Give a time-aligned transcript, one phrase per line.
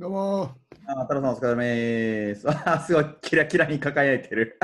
[0.00, 0.54] どうも
[0.86, 2.46] あ、太郎さんお疲れ様です。
[2.48, 4.56] あ、すごい、キラキラに輝いてる。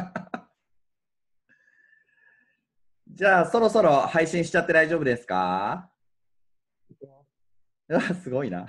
[3.08, 5.90] じゃあ、そろそろ配信しちゃって大丈夫ですか？
[7.88, 8.64] うわ すごいな。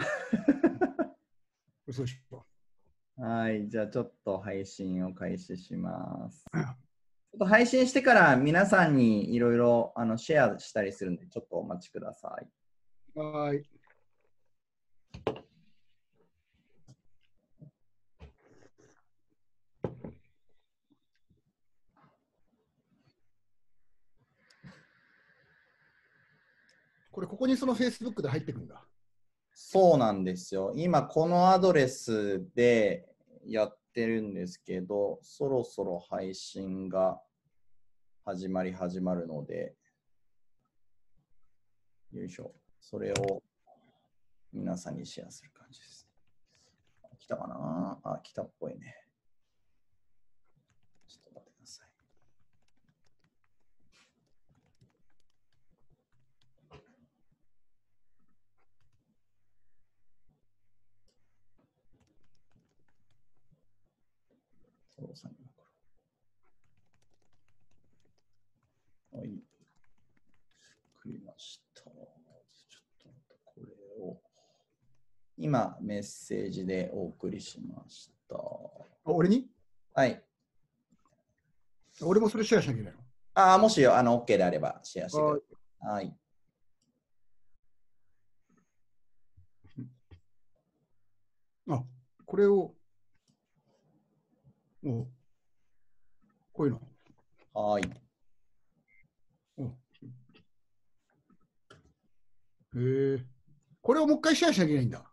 [3.17, 6.45] はい、じゃあちょっと配信を開始します。
[6.51, 6.77] ちょっ
[7.41, 12.49] と配信してから皆さんにいろいろあのシェアしたりするんで、ちょっとお待ちください。
[13.19, 13.69] はーい。
[27.15, 28.85] これ、ここにその Facebook で入ってくんだ。
[29.53, 30.73] そうなんですよ。
[30.75, 33.07] 今、このアドレスで
[33.45, 37.21] やってるんですけど、そろそろ配信が
[38.25, 39.77] 始まり始まるので、
[42.11, 42.53] よいしょ。
[42.81, 43.41] それを
[44.51, 46.05] 皆さんにシェアする感じです。
[47.17, 47.97] 来たかな？
[48.03, 48.93] あ、来たっぽいね。
[51.07, 51.85] ちょっと待ってください。
[64.97, 65.63] そうさん今か
[69.13, 69.43] らはい。
[70.61, 71.81] 作りました。
[71.83, 71.99] ちょっ
[72.99, 73.09] と
[73.43, 73.71] これ
[74.01, 74.21] を。
[75.37, 78.35] 今、メッセージでお送りしました。
[78.35, 78.39] あ
[79.05, 79.49] 俺に？
[79.93, 80.23] はい。
[82.01, 82.99] 俺もそれシェアしなきゃいけない
[83.35, 85.39] ああ、もしあの OK であればシェアしてくのだ
[85.79, 86.05] さい。
[86.05, 86.17] はい。
[91.67, 91.83] あ、
[92.25, 92.74] これを、
[94.85, 95.07] お
[96.53, 96.81] こういうの。
[97.53, 97.83] はい。
[99.57, 99.69] おへ
[102.75, 103.25] え。
[103.81, 105.03] これをもう一回シェアしなきゃいけないんだ。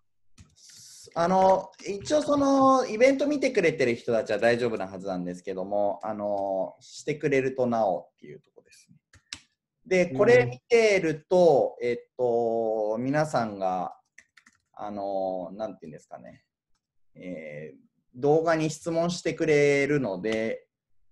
[1.14, 8.96] あの一応そのイベント見てくれてる人たちは大丈夫なはずなんですけども、あのしてくれるとなおっていうところですね。
[9.86, 13.94] で、これ見てると、えっと、皆さんが、
[14.74, 16.44] あの、なんていうんですかね、
[17.14, 20.66] えー動画に質問してくれるので、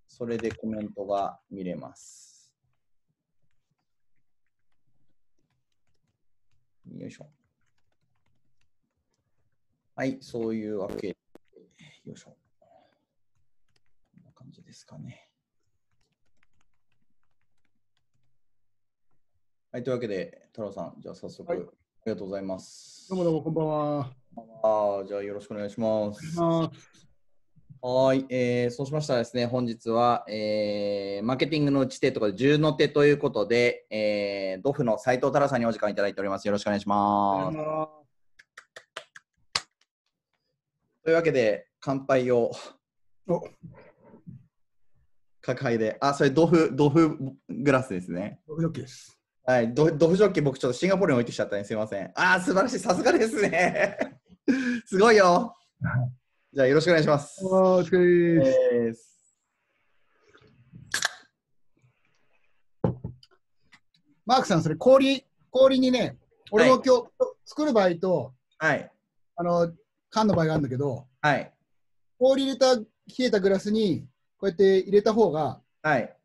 [0.06, 2.52] それでコメントが見れます。
[6.94, 7.28] よいしょ。
[9.94, 11.08] はい、そういうわけで、
[12.04, 12.36] よいしょ。
[12.58, 12.66] こ
[14.20, 15.28] んな感じですかね。
[19.72, 23.08] はい、というわけで、太郎さん、じゃあ早速、はいりがとうございます。
[23.10, 24.10] どうもどうも、こんばんは。
[24.62, 26.36] あーじゃあよろしくお願いします。
[26.40, 26.70] あ
[27.82, 36.46] はい、えーそうしましたらですね、本日は、えーマーケティングの打ち手とか10の手ということで、えードフの斉藤太郎さんにお時間いただいております。
[36.46, 37.56] よろしくお願いします。
[41.04, 42.50] というわけで、乾杯を
[43.28, 43.42] お
[45.42, 48.40] 抱えで、あ、それドフ、ドフグラスですね。
[48.46, 49.19] ドキドキです。
[49.50, 52.12] はい、ドドフジョッキ僕ちょっとシンガポールに置いてきちゃったね、すいません。
[52.14, 53.98] あー、素晴らしい、さすがですね。
[54.86, 55.56] すごいよ。
[56.52, 57.44] じゃあよろしくお願いします。
[57.44, 59.34] お疲れです。
[64.24, 66.16] マークさん、それ氷、氷にね、
[66.52, 67.10] 俺も今日、
[67.44, 68.88] 作る場合と、はい、
[69.34, 69.72] あの、
[70.10, 71.52] 缶の場合があるんだけど、はい、
[72.20, 72.86] 氷入れた、冷
[73.18, 74.06] えたグラスに、
[74.38, 76.16] こうやって入れた方がはい。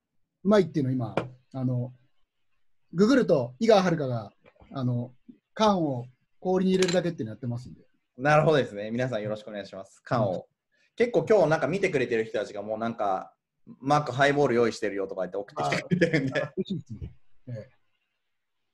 [0.44, 1.15] うまいっていうのを今、
[1.53, 1.91] あの、
[2.95, 4.31] ググると、井川遥が、
[4.71, 5.11] あの、
[5.53, 6.05] 缶を
[6.39, 7.81] 氷に入れるだけっていうのやってますんで。
[8.17, 8.89] なるほどですね。
[8.89, 10.01] 皆さんよろしくお願いします。
[10.01, 10.47] 缶を。
[10.95, 13.33] 結構今日なんか見てくれてる人たちがもうなんか、
[13.81, 16.51] マークハイボール用意してるよとか言って送ってきてくれてるんで。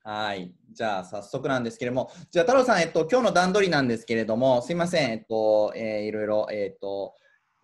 [0.03, 0.53] はい。
[0.71, 7.15] じゃあ、早速なんですけれども、じゃあ、太郎さん、えっと、今日の段取りなんですけれども、すいません、えっと、えーいろいろ、えっと、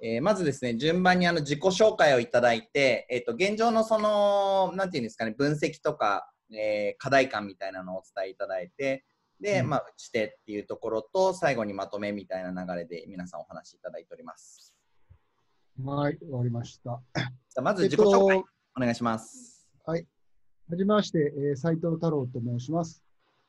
[0.01, 9.05] えーまずですね、順番にあの自己紹介をいただいて、えっと、現状のその、なんていうんですかね、分析とか、えー課題感みたいなのをお伝えいただいて、
[9.39, 14.73] で、うんまあ、打ち手っていうところと、最後にまとめみたいな流れで皆さんお話しいただいております。
[15.79, 17.01] えはい、終わりました。
[17.15, 18.43] じゃあまず自己紹介、
[18.75, 19.67] お願いします。
[20.69, 23.01] はじめまして、えー、斉藤太郎と申します。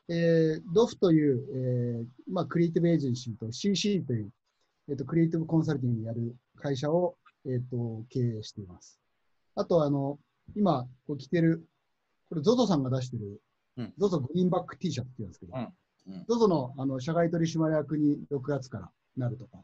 [0.08, 4.30] えー、ドフという、えーまあ、クリエイティブエージェンシーと CC という、
[4.88, 9.00] えー、とクリエイティブコンサルティングをやる会社を、えー、と経営しています。
[9.56, 10.20] あと、あの、
[10.54, 11.66] 今、こう着てる、
[12.28, 13.40] これ ZOZO さんが出してる、
[13.76, 19.58] うん ZOZO グリーンバック T シャツって言うんですけど、うんうん ZOZO のあの社外取締役に6月からなるとか、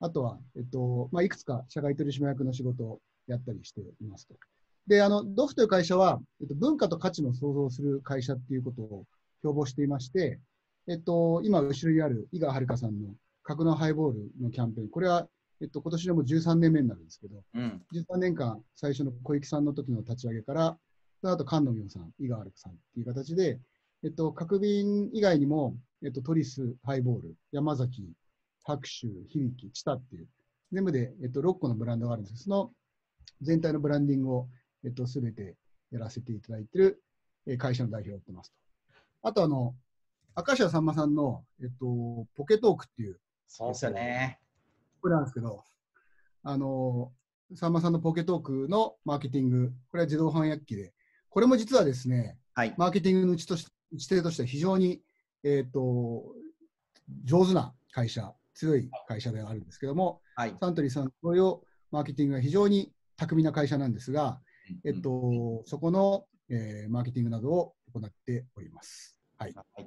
[0.00, 4.34] あとは、えっとまあ、いくつか社外取締役の仕事をやったりしていますと。
[4.86, 9.04] で、あの、ドフという会社は、えっと、文化と価値の創造をする会社っていうことを
[9.42, 10.40] 標榜していまして、
[10.88, 15.28] えっと、今、後ろにある井川遥さんの格納ハイボールのキャンペーン、これは、
[15.60, 17.82] えっと、今年でも13年目になるんですけど、うん。
[17.94, 20.78] 13年間、最初の小池さんの時の立ち上げから、
[21.20, 23.60] その後、菅野美穂さん、井川歩さんっていう形で、
[24.02, 28.10] えっと、角瓶以外にも、えっと、トリス、ハイボール、山崎、
[28.64, 30.28] 白州、響、チタっていう、
[30.72, 32.70] 全部で、えっと、6個のブランドがあるんですその
[33.42, 34.48] 全体のブランディングを、
[34.84, 35.56] えっと、すべて
[35.90, 37.02] やらせていただいている、
[37.46, 38.56] えー会社の代表をやってますと。
[39.28, 39.74] あと、あの、
[40.36, 44.38] 明石家さんまさんの、えっと、ポケトークっていう、そうですよね。
[45.02, 45.64] これなんですけど、
[46.42, 47.12] あの、
[47.54, 50.92] さんまさんのポケトークのマーケティング、これは自動翻訳機で、
[51.30, 52.74] これも実はですね、はい。
[52.76, 55.00] マーケティングの打ちとし打ち手としては非常に、
[55.44, 56.24] えっ、と、
[57.24, 60.54] 上手な会社、強い会社ではあるんですけども、はい。
[60.60, 61.62] サントリーさん同様、
[61.92, 64.40] マーケティングが非常に巧みな会社なんですが、
[64.84, 69.16] えっと、そこの、えーマーケティングなどを行っております。
[69.38, 69.54] はい。
[69.54, 69.66] はい。
[69.78, 69.84] あ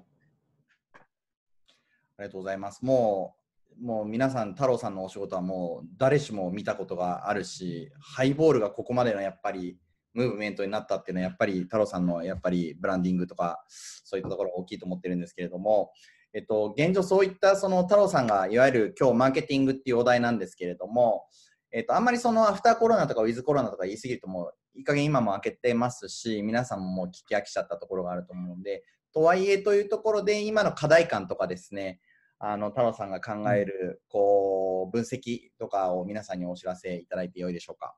[2.19, 2.85] りがとうございます。
[2.85, 3.35] も
[3.81, 9.77] う、もう皆さん、太郎さんのお仕事はもう誰しも見たことがあるし、ハイボールがここまでのやっぱり
[10.13, 15.91] ムーブメントになったっていうのは、やっぱり太郎さんのやっぱりブランディングとか、そういったところが大きいと思ってるんですけれども、
[16.33, 21.25] えっと、現状そういったその太郎さんがいわゆる今日マーケティングっていうお題なんですけれども、
[21.71, 31.99] えっと、あんまりそのアフターコロナとかウィズコロナとか言い過ぎるともういい加減今も開けてますし、皆さんももう聞き飽きちゃったところがあると思うんで、とはいえというところで今の課題感とかですね、
[32.39, 37.95] あの太郎さんが考えるこう分析とかを皆さんにお知らせいただいてよいでしょうか？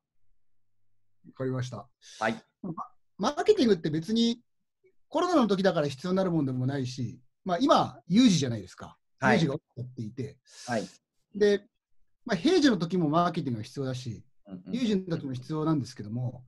[1.28, 1.88] わかりました。
[2.20, 2.36] はい。
[3.18, 4.42] マーケティングって別に
[5.10, 8.98] コロナの時だから必要になるものでもないし、まあ、今、有事じゃないですか。
[9.20, 10.38] はい有事が起こっていて。
[10.68, 10.88] はい。
[11.34, 11.64] で、
[12.26, 14.24] まあ、平時の時もマーケティングが必要だし、
[14.72, 16.44] 有事の時も必要なんですけども、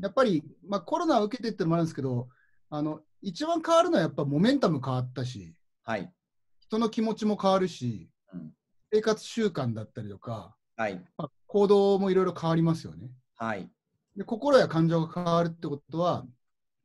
[0.00, 2.28] やっぱり、まあ、コロナを受けてってのもあるんですけど、
[2.68, 6.12] あの一番変わるのはやっぱモメンタム変わったし、はい。
[6.60, 8.52] 人の気持ちも変わるし、うん
[8.92, 10.94] 生活習慣だったりとか、はい。
[11.16, 13.08] まあ、行動もいろいろ変わりますよね。
[13.36, 13.70] はい。
[14.16, 16.24] で心や感情が変わるってことは、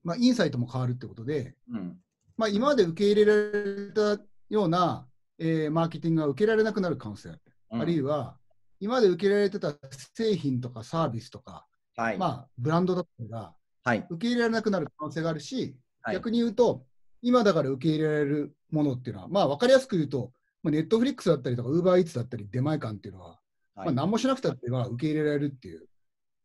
[0.03, 1.97] まあ、インサイトも変わるってことで、うん。
[2.37, 5.07] まあ、今まで受け入れられたような、
[5.39, 7.41] えーマーケティングが受けられなくなる可能性がある。
[7.71, 8.37] うんあるいは、
[8.79, 9.73] 今まで受け入れられてた
[10.13, 11.65] 製品とかサービスとか、
[11.97, 12.17] はい。
[12.17, 14.05] まあ、ブランドだったりがはい。
[14.09, 16.85] 受け入れられなくなる可能性があるし、はい逆に言うと、
[17.23, 20.31] 今だから受け入れられるものっていうのは、まあ、分かりやすく言うと、
[20.63, 23.39] ネットフリックスだったりとか、ウーバーイーツだったり、出前館っていうのは、はい
[23.77, 25.87] まあ、何もしなくたってまあ受け入れられるっていう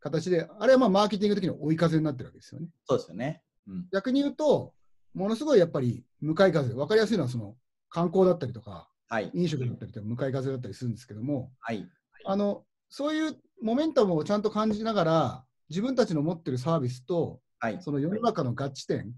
[0.00, 2.68] 形で、あれはまあマーケティング的に追い風になってるわけですよね。
[2.88, 3.42] そうですよね。
[3.68, 3.88] うん。
[3.92, 4.74] 逆に言うと、
[5.14, 7.56] ものすごいやっぱり向かい風、分かりやすいのはその
[7.88, 9.30] 観光だったりとか、はい。
[9.34, 11.88] 飲食だったりとか、向かい風だったりするんですけども、はい。
[12.24, 17.78] あのそういうモメンタムをちゃんと感じながら、自分たちの持ってるサービスと、はい。
[17.80, 19.12] その世の中の合致点、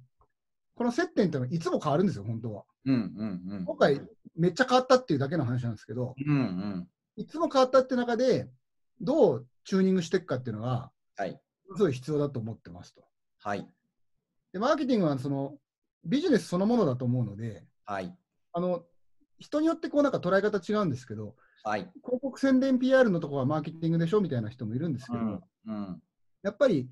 [0.75, 2.65] この接点っていうのはいつも変わるんですよ、本当は。
[2.87, 3.65] うんうんうん。
[3.65, 4.01] 今回、
[4.35, 6.89] めっちゃ変わったっていうだけの話なんですけど、うんうん。
[7.17, 8.49] いつも変わったって中で、
[9.01, 11.41] どうチューニングしていくかっていうのが、はい。
[11.77, 13.05] すごい必要だと思ってますと。
[13.43, 13.67] はい。
[14.53, 15.55] で、マーケティングはその
[16.05, 18.15] ビジネスそのものだと思うので、はい。
[18.53, 18.85] あの
[19.39, 21.81] 人によってこうなんか捉え方違うんですけど、はい。
[22.05, 25.43] 広告宣伝 PR のところはマーケティングでしょみたいな人もいるんですけど、うん。
[25.67, 26.03] うん。
[26.43, 26.89] やっぱり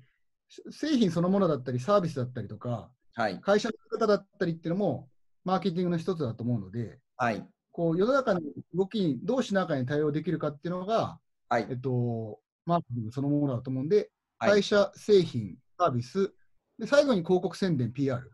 [0.69, 3.39] 製品そのものだったり、サービスだったりとか、はい。
[3.41, 5.09] 会社の方だったりっていうのも、
[5.43, 7.45] マーケティングの一つだと思うので、はい。
[7.71, 8.41] こう世の中の
[8.73, 11.19] 動きにどうしながらに対応できるかっていうのが、
[11.51, 11.73] はいえ。
[11.73, 14.09] っと、マーケティングそのものだと思うんで、
[14.39, 16.33] はい会社、製品、サービス、
[16.79, 18.31] で最後に広告宣伝、PR。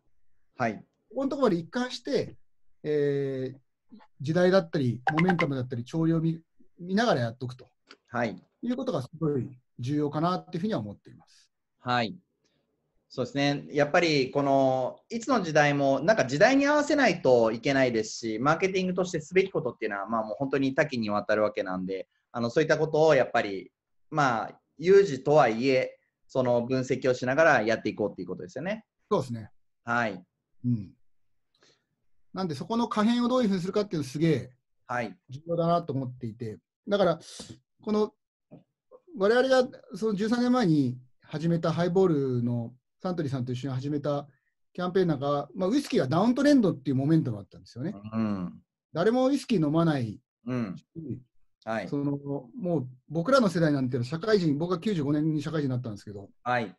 [0.56, 0.76] はい。
[1.10, 2.38] ここのところまで一貫して、
[2.84, 3.58] えー
[4.20, 6.42] 時代だったり、モメンタムだったり、潮流を見
[6.78, 7.70] 見ながらやっておくと
[8.10, 8.36] はい。
[8.62, 9.50] いうことがすごい
[9.80, 11.50] 重要かなっていうふうには思っています。
[11.80, 12.16] はい。
[13.10, 13.66] そうですね。
[13.72, 23.72] やっぱり、この、いつの時代も、なんか時代に合わせないといけないですし、マーケティングとしてすべきことっていうのは、まあもう本当に多岐にわたるわけなんで、あの、そういったことをやっぱり、
[24.10, 28.86] まあ、有事とはいえ、その分析をしながらやっていこうっていうことですよね。
[29.10, 29.52] そうですね。
[29.84, 30.24] はい。
[30.66, 30.92] うん。
[32.34, 34.52] なんで、そこの可変をどういうふうにするかっていうのすげえ
[34.86, 35.18] はい。
[35.30, 37.20] 重要だなと思っていて、だから、
[37.82, 38.14] この
[39.18, 44.28] 我々がその13年前に始めたハイボールのサントリーさんと一緒に始めた
[44.74, 47.96] キャンペーンなんかは、まあ、ウイスキーがダウントレンドっていうモメントがあったんですよね。
[48.14, 48.54] うん。
[48.94, 50.76] 誰もウイスキー飲まないうん。
[51.68, 51.88] し、はい。
[51.88, 52.18] その
[52.60, 56.76] もう僕らの世代なんていうのは社会人、僕は95年に社会人になったんですけど、はい。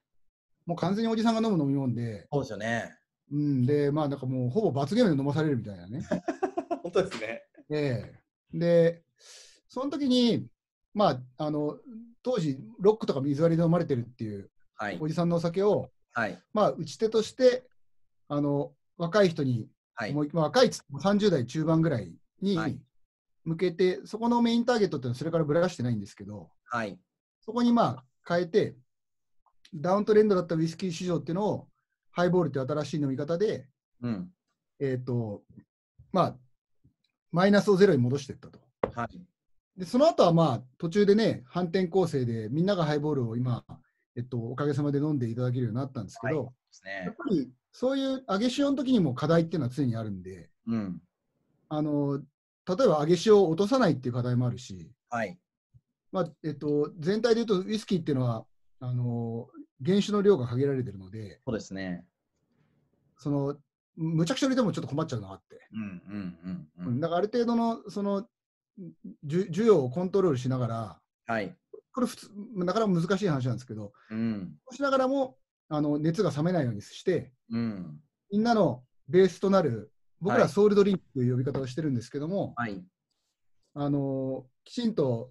[0.67, 2.95] もう完全におじさんが飲む飲み物で、そうですよね。
[3.31, 6.03] うん、で、まあなんかもうほぼ罰ゲームで飲まされるみたいなね。
[6.83, 7.43] 本当ですね。
[7.71, 8.19] ええ
[8.55, 9.03] で、
[9.69, 10.49] その時に、
[10.95, 11.79] まあ、あの、
[12.23, 15.07] 当時、ロックとか水割りで飲まれてるっていうはいお。
[15.09, 16.43] じさんのお酒を、はい。
[16.55, 17.65] まあ、打ち手として、
[18.29, 20.15] あの、若い人に、はい。
[20.15, 22.79] もうまあ若いっつっても30代中盤ぐらいに、はい
[23.49, 26.99] 向けて、そこのメインターゲットっていうのはそれからぶらしてないんですけど、はい。
[27.41, 28.77] そこにまあ変えて、
[29.75, 31.69] ダウントレンドだったウイスキー市場っていうのを、
[32.11, 33.69] ハイボールという新しい飲み方で、
[34.03, 34.31] うん。
[34.81, 35.43] えっ、と、
[36.13, 36.37] まあ、
[37.33, 38.61] マイナスをゼロに戻していったと。
[38.93, 39.21] はい。
[39.77, 43.65] で、その後はまあ、途中でね、反転構成で、みんながハイボールを今、
[44.17, 47.03] えっと、おかげさまで飲んでいただけるようになったんですけど、はいですね。
[47.07, 51.01] やっぱりそういう上げ潮の時にも課題っていうのは常にあるんで、うん。
[51.69, 52.21] あの、
[52.69, 55.39] 例えば上げ潮を落とさないっていう課題もあるし、はい。
[56.13, 58.47] まあ、えっと、全体で言うと、ウイスキーっていうのは、
[58.81, 59.49] あの、
[59.85, 62.05] 原酒の量が限られてるので、そうですね。
[63.17, 63.57] その、
[63.97, 65.69] むちゃくちゃ入れてもちょっと困っちゃうのがあって。
[65.73, 66.89] うんうんうんう。
[66.89, 68.29] うんんだからある程度の、その、
[69.27, 71.57] 需要をコントロールしながら、はい。
[71.93, 74.57] これ普通、なかなか難しい話なんですけど、うん。
[74.71, 75.37] しながらも、
[75.69, 78.01] あの、熱が冷めないようにして、うん。
[78.31, 82.83] みんなのベースとなる、僕らはいソウルドリンクという呼び方をしてるんですけども、はい。
[83.75, 85.31] あの、きちんと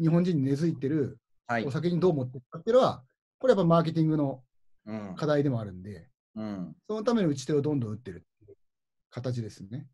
[0.00, 1.70] 日本人に根付いてるはいお。
[1.70, 3.04] 酒にどう持っていくかっていうのは、
[3.38, 4.42] これやっぱマーケティングの
[4.86, 5.14] うん。
[5.16, 6.76] 課題でもあるんで、うん。
[6.86, 8.26] そのための打ち手をどんどん打ってる
[9.10, 9.86] 形ですね。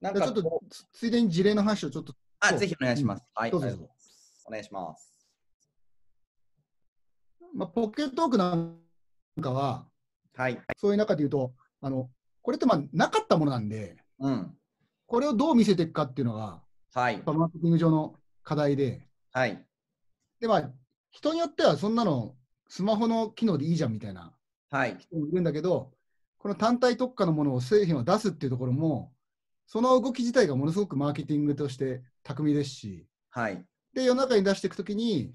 [0.00, 3.24] なんでちょっとつついでに事例の話をちょっと、あ、ぜひお願いします。
[3.34, 3.50] はい。
[3.50, 5.16] どうぞありがとございますお願いします。
[7.54, 8.78] まあ、ポケットトークなん
[9.40, 9.86] かは、
[10.34, 10.60] はい。
[10.76, 12.10] そういう中で言うと、あの
[12.46, 14.56] これってまあなかったものなんで、うん。
[15.06, 16.62] これをどう見せていくかっていうのが、
[16.94, 19.66] はいマーケティング上の課題で、はい。
[20.38, 20.70] でまあ、
[21.10, 22.36] 人によってはそんなの
[22.68, 24.32] スマホの機能でいいじゃんみたいな
[24.70, 24.96] はい。
[24.96, 25.90] 人もいるんだけど、
[26.38, 29.12] この単体特化のものを製品を出すっていうところも、
[29.66, 33.66] その動き自体がものすごくマーケティングとして巧みですし、はい。
[33.92, 35.32] で、世の中に出していくときに、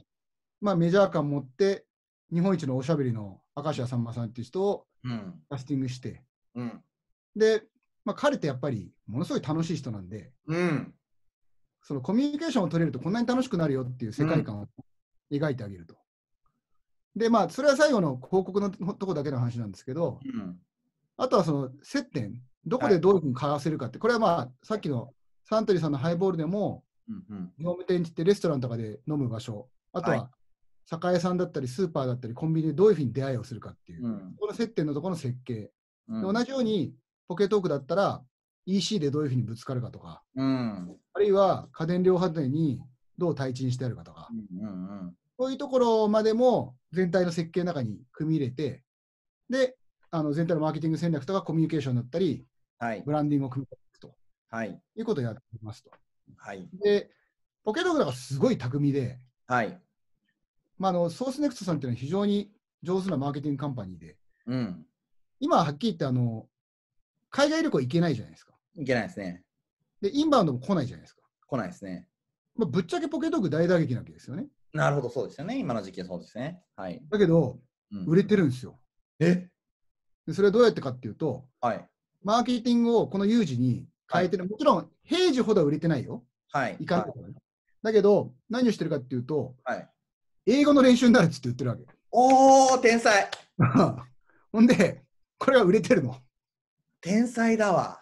[0.62, 1.86] まあ、メジャー感持って、
[2.32, 5.42] 日本一のおしゃべりの明石家さんまさんっていう人をうん。
[5.50, 6.24] キャスティングして、
[6.56, 6.82] うん。
[7.36, 7.64] で、
[8.06, 10.94] まあ、彼ってやっぱりものすごい楽しい人なんで、うん。
[11.84, 14.68] そのコミュニケーションを取れるとこんなに楽しくなるよっていう世界観を
[15.32, 15.96] 描いてあげると。
[17.16, 20.58] で、まあ、それは最後の広告のとこだけの話なんですけど、うん。
[21.18, 25.14] あとはその接点、どこでどういうふうに交わせるかって、これはまあ、さっきの
[25.44, 27.26] サントリーさんのハイボールでも、うん。
[27.30, 27.54] うん。
[27.60, 30.32] 業務店って言ってレストランとかで飲む場所、あとは
[30.86, 35.72] 酒屋さんだったり、スーパーだったり、コンビニでどういうふうに出会いをするかっていう、うんこの接点のところの設計。
[36.08, 36.94] うんで同じように、
[37.28, 38.24] ポケトークだったら、
[38.66, 40.98] EC でどういうふうにぶつかるかとか、うん。
[41.14, 42.82] あるいは家電量販店に
[43.18, 44.68] どう対賃してあるかとか、うん。
[44.68, 44.70] う
[45.06, 45.16] ん。
[45.40, 48.84] そういうところまでも全体の設計の中に組み入れて、
[49.50, 49.76] で、
[50.12, 52.46] あの全体のマーケティング戦略とかコミュニケーションだったり、
[52.78, 53.04] はい。
[53.06, 54.16] ブランディングを組み立てていくと
[54.50, 54.82] はい。
[54.96, 55.92] いうことをやっていますと。
[56.38, 56.68] はい。
[56.84, 57.10] で、
[57.64, 59.80] ポケトークだからすごい巧みで、はい。
[60.78, 62.52] まあ、あのソースネクストさんっていうのは非常に
[62.84, 64.86] 上手なマーケティングカンパニーで、うん。
[65.40, 66.48] 今ははっきり言ってあの、
[67.32, 68.54] 海外旅行行けないじゃないですか。
[68.76, 69.44] いけないですね。
[70.02, 71.22] で、インバウンドも来ないじゃないですか。
[71.48, 72.08] 来ないですね。
[72.56, 74.48] まあ、ぶっちゃけポケトーク大打撃なわけですよね。
[74.74, 75.58] なるほど、そうですよね。
[75.58, 76.62] 今の時期はそうですね。
[76.76, 77.02] はい。
[77.10, 77.60] だけど、
[77.92, 78.80] うん売れてるんですよ。
[79.20, 79.50] え？
[80.26, 81.90] でそれはどうやってかっていうと、はい。
[82.24, 86.24] マーケティングをこの有事に変えてる、もちろん平時ほどは売れてないよ。
[86.54, 86.78] はい。
[86.80, 87.34] いかんとこね
[87.84, 89.90] だけど、何をしてるかっていうと、はい。
[90.46, 91.84] 英語の練習になるっつって言ってるわけ。
[92.12, 93.30] おー、天才
[94.54, 95.04] ほんで、
[95.38, 96.16] これが売れてるの。
[97.02, 98.02] 天才だわ。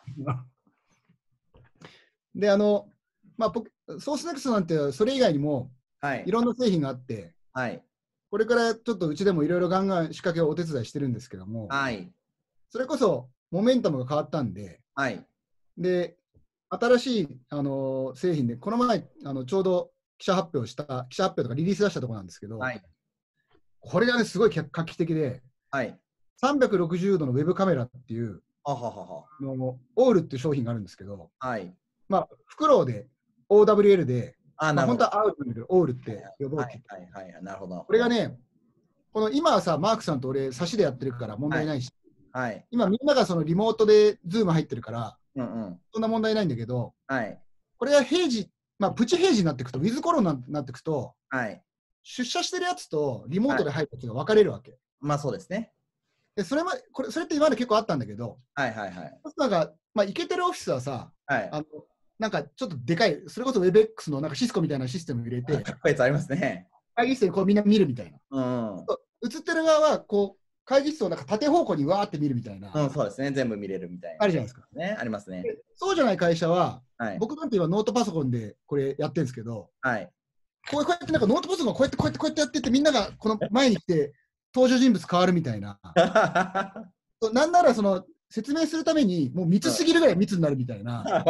[2.35, 2.89] で、あの、
[3.37, 3.53] まあ、
[3.99, 6.31] ソースネクストなんてそれ以外にもはいい。
[6.31, 7.83] ろんな製品があって、はい。
[8.29, 12.11] これからちょっとうちでもいろいろガンガン仕掛けをお手伝いしてるんですけども、はい。
[12.69, 15.25] それこそモメンタムが変わったんで、はい。
[15.77, 16.17] で、
[16.69, 22.81] 新しい、あの製品で、この前あのちょうど記者発表した、記者発表とかリリース出したところなんですけど、はい。
[23.79, 25.97] これがね、すごい画期的で、はい。
[26.43, 28.41] 360度のウェブカメラっていう、
[28.75, 31.49] はははあのオールっていう商品があるんですけど、は。
[31.49, 31.73] はい。
[32.07, 33.07] まあ、フクロウで
[33.49, 35.05] OWL で、あ、まあ、なるほど。
[35.05, 37.01] 本当は owl なんだけど、オールって呼ぼうってはい。
[37.11, 37.31] はい。
[37.33, 37.43] はい。
[37.43, 37.81] なるほど。
[37.81, 38.37] これが、ね、
[39.13, 41.91] この今はさ、マークさんと俺、差しでやってるから問題ないし、
[42.31, 42.65] はい。
[42.71, 45.79] 今みんながそのリモートでズーム入ってるから、うんうん。
[45.93, 47.41] そんな問題ないんだけど、はい。
[47.77, 51.61] これが平時、まあ、プチ平時になっていくと、ウィズコロナになっていくと、はい。
[52.03, 54.77] 出社してるやつとリモートで入るやつが分かれるわけ。
[54.99, 55.71] まあそうですね。
[56.39, 59.19] でそれまこれそれって今まで結構あったんだけど、はいはいはい。
[59.37, 61.49] なんか、まあ、イケてるオフィスはさ、はい。
[61.51, 61.65] あの
[62.17, 66.69] なんかちょっとでかい、それこそ WebX のなんかシスコみたいなシステム入れて、かっこいいやつありますね。
[66.95, 68.19] 会議室でこうみんな見るみたいな。
[68.31, 68.41] う
[68.77, 68.85] ん。
[69.29, 73.31] 映ってる側はこう会議室をなんか縦方向にわーって見るみたいな、うん、そうですね。
[73.31, 74.23] 全部見れるみたいな。
[74.23, 74.65] あるじゃないですか。
[74.73, 74.95] ね。
[74.97, 75.43] ありますね。
[75.43, 77.19] でそうじゃない会社は、はい。
[77.19, 80.09] 僕なんて今ノートパソコンでこれやってるんですけど、はい。
[80.71, 84.13] こうやってなんかノートパソコンがこうやってこうやってこうやってやっててみんながこの前に来て
[84.53, 85.79] 登場人物変わるみたいな。
[87.33, 91.03] なんならその説明するためにもう密すぎるぐらい密になるみたいな。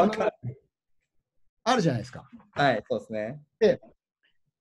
[1.64, 2.30] あるじゃないですか。
[2.52, 3.42] はい、そうですね。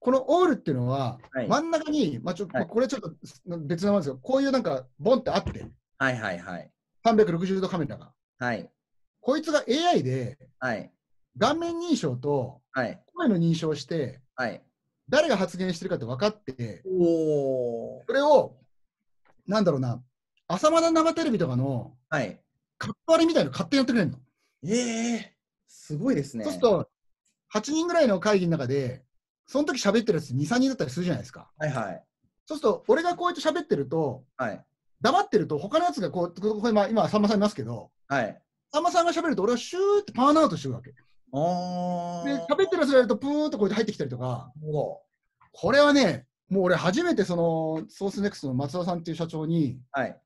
[0.00, 3.12] このオールっていうのは、はい真ん中に、まあ、ちょっと、はいこれちょっと
[3.58, 5.66] 別のものですけど、こういうなんか、ボンってあって、
[5.98, 6.70] はいはいはい。
[7.04, 8.12] 360度カメラが。
[8.38, 8.70] はい。
[9.20, 10.92] こいつが AI ではい。
[11.38, 13.02] 顔面認証とはい。
[13.14, 14.62] 声の認証をして、はい。
[15.08, 18.06] 誰が発言してるかって分かって、おー。
[18.06, 18.56] それを、
[19.46, 20.02] なんだろうな、
[20.46, 22.40] 朝まだ生テレビとかのはい。
[22.78, 24.18] カット割りみたいなの勝手にやってくれるの。
[24.66, 25.34] ええ
[25.66, 26.44] すごいですね。
[26.44, 26.88] そうすると、
[27.54, 29.04] 8人ぐらいの会議の中で、
[29.46, 31.50] その時喋ってるやつ2、3人だったりするじゃないですか。
[31.58, 32.04] はいはい。
[32.46, 34.64] そうすると、俺がこうやって喋ってると、はい。
[35.00, 38.42] 黙ってると、他のやつがこう、ここ今、今さんまさんいますけど、はい。
[38.72, 40.94] さんまさんが喋ると、俺はシューってパーンアウトしてるわけ。
[42.24, 42.54] で。
[42.54, 44.52] 喋ってるやつがやると、プーンとこうやって入ってきたりとか、
[45.52, 49.80] これはね、もう俺初めてその、ソースネクストの松田さんっていう社長に、ど。
[50.00, 50.20] はい。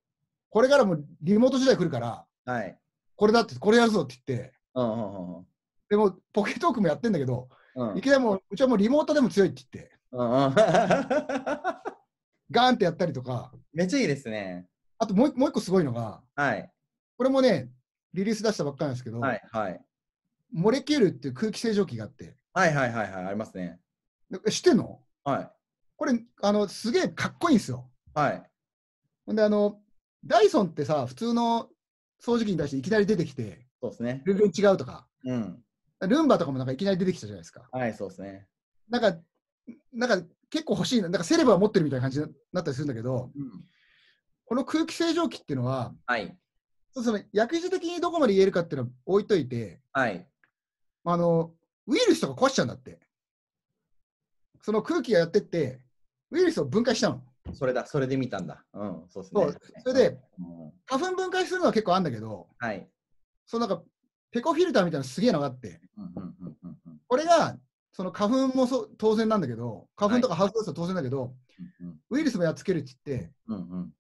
[0.51, 2.79] これからもリモート時代来るから、はい。
[3.17, 5.47] これだって、これやるぞって言って、うんうんうん
[5.89, 7.99] でも、ポケトークもやってんだけど、うん。
[7.99, 10.55] いきなりもう、うちはもうリモートでも強いって言って、うんうん。
[12.51, 14.67] ガーンってやったりとか、めっちゃいいですね。
[14.99, 16.73] あともうもう一個すごいのが、はい。
[17.19, 17.69] これもね、
[18.15, 19.85] リリース出したばっかりなんですけど、はいはい。
[20.53, 23.25] モレキュールっていう空気清浄機があって、はいはいはいはい。
[23.27, 23.81] ありますね。
[24.31, 25.01] で知ってんの？
[25.25, 25.51] はい。
[25.97, 27.89] これ、あの、すげえかっこいいんですよ。
[28.15, 28.43] はい。
[29.25, 29.81] ほんで、あの、
[30.25, 31.69] ダイソンってさ、普通の
[32.23, 34.23] 掃除機に対していきなり出てきて、そうですね。
[34.27, 35.63] 全然違うとか、うん。
[36.01, 37.69] ルンバとかもなんかいきなり出てきたじゃないですか。
[37.71, 38.47] はい、そうですね。
[38.89, 39.19] なんか、
[39.93, 43.65] なんか結構欲しいな、なんかセレブは持ってるみたいな感じになったりするんだけど、うん。
[44.45, 46.37] この空気清浄機っていうのは、はい。
[46.95, 50.29] その薬事的にどこまで言えるかっていうのは置いといて、はい。
[51.05, 51.53] あの、
[51.87, 53.01] ウイルスとか壊しちゃうんだって。
[54.63, 55.81] その空気がやってって、
[56.31, 57.55] ウイルスを分解しちゃうの。
[57.55, 58.65] それだ、それで見たんだ。
[58.73, 59.83] うん、そうですね。
[59.83, 62.89] それでうん、花粉分解するのは結構あるんだけど、はい。
[63.47, 63.83] そのなんか、
[64.31, 67.59] ペコフィルターみたいなのすげえのがあって、うんうんうんうんうんこれが、
[67.93, 71.35] その花粉もそう当然なんだけど、花粉とかハウスダストは当然だけど、
[71.81, 73.93] うんウイルスもやっつけるって言って、うんうん。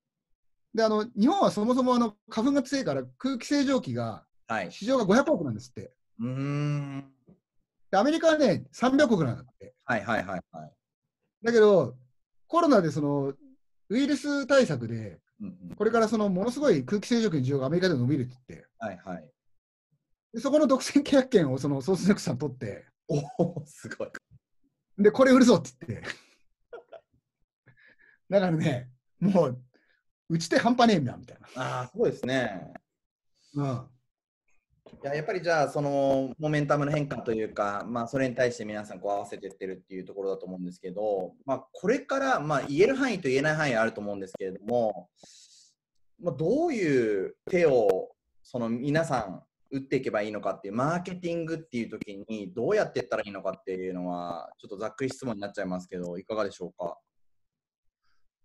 [0.74, 4.72] で、あの、日本はそもそもあの花粉が強いから空気清浄機が、はい。
[4.72, 5.92] 市場が500億なんですって。
[6.22, 7.12] うーん。
[7.90, 9.74] で、アメリカはね、300億なんだって。
[9.84, 10.72] はいはいはいはい。
[11.42, 11.96] だけど、
[12.46, 13.34] コロナでその、
[13.88, 19.30] ウイルス対策で、うんうん、これからそのものすごい空気清浄機の需要がアメリカで伸びるって言って、はいはい。
[20.32, 24.08] でそこの独占契約権をそのソースネクスさん取って、おお、すごい。
[24.98, 26.08] で、これ売るぞって言って。
[28.30, 28.88] だからね、
[29.20, 29.62] もう、
[30.30, 32.72] 打ち手半端ねえんだ、みたいああ、すごいですね。
[33.54, 33.86] な。
[34.90, 45.08] いややっぱりじゃあそのモメンタムの変化というか、まあ、それに対して皆さんこう合わせていってるっていうところだと思うんですけど、まあ、これから、まあ、言える範囲と言えない範囲あると思うんですけれども、
[46.22, 48.10] まあ、どういう手を
[48.42, 56.98] その皆さん打っていけばいいのかっていうマーケティングっていう時にどうやっていったらいいのかっていうのはちょっとざっくり質問になっちゃいますけどいかがでしょうか？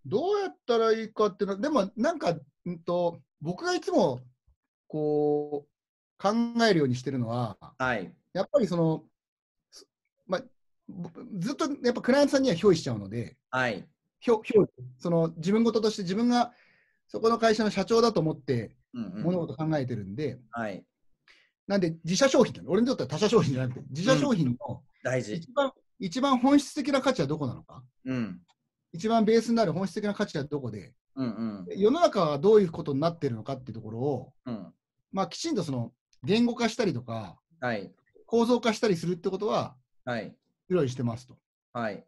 [0.06, 2.34] どうやったらいいかっていうのは、でもなんか、
[2.66, 4.22] うんと、僕がいつも、
[4.88, 5.70] こう、
[6.18, 6.34] 考
[6.68, 8.14] えるようにしてるのは、はい。
[8.34, 9.04] やっぱりその、
[9.72, 9.88] す
[10.28, 10.44] まあ、
[10.88, 13.88] ぼずっとやっぱクライアントさんには憑依しちゃうので、はい。
[14.26, 14.68] 憑憑依。
[14.98, 16.54] その自分事として自分が
[17.08, 19.24] そこの会社の社長だと思ってうんうん。
[19.24, 20.84] 物事考えてるんで、はい。
[21.68, 25.36] なんで自社商品俺にとっては他社商品じゃなくて、自社商品の大事。
[25.36, 28.40] 一番,、一番本質的な価値はどこなのか、うん。
[28.94, 31.80] 一番ベースになる本質的な価値はどこで、うんうん。
[31.80, 34.74] 世の中はどういうことになってるのかっていうところを、うん。
[35.12, 35.92] まあ、きちんとその
[36.24, 37.92] 言語化したりとか、はい。
[38.26, 39.76] 構造化したりするってことは、
[40.06, 40.36] はい。
[40.70, 41.38] 用意してますと。
[41.74, 42.04] はい。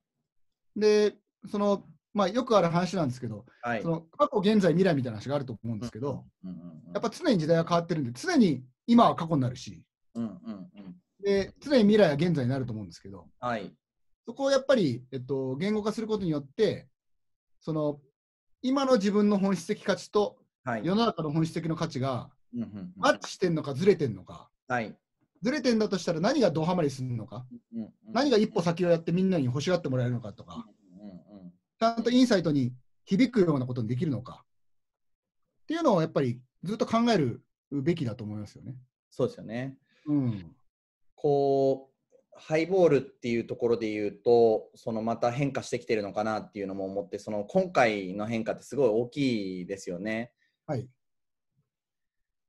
[0.76, 1.16] で、
[1.50, 3.82] その、まあ、よくある話なんですけど、はい。
[3.82, 9.84] その過去、現在、未来みたいな話があると思うんですけど、うんうんうんやっぱ常に時代は変わってるんで、常に今は過去になるし、
[10.16, 10.96] うんうんうん。
[11.22, 13.72] で常に未来は現在になると思うんですけど、はい。
[14.26, 16.88] そこをやっぱり、えっと、言語化することによって、
[17.62, 18.00] その
[18.64, 20.86] 今の自分の本質的価値とはい。
[20.86, 22.30] 世の中の本質的な価値が
[22.96, 24.96] マッチしてんのかずれてんのか、はい。
[25.42, 30.66] ずれてんだとしたら何がドハマりするのか、うんうん何が一歩先をやってみんなに欲しがってもらえるのかとか、
[31.00, 31.52] うんうん。
[31.80, 32.74] ちゃんとインサイトに
[33.06, 34.44] 響くようなことにできるのか。
[35.64, 38.76] っていうのをやっぱりずっと考えるべきだと思いますよね。
[39.12, 39.78] そうですよね。
[40.08, 40.56] うん、
[41.16, 50.32] こうハイボールっていうところで言うとそのまた変化してきてるのかなっていうのも思ってその今回の変化ってすごい大きいですよね。
[50.66, 50.88] はい。